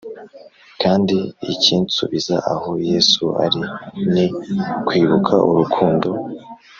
[0.81, 1.17] Kandi
[1.53, 3.61] ikinsubiza aho yesu ari
[4.13, 4.25] ni
[4.77, 6.09] ukwibuka urukundo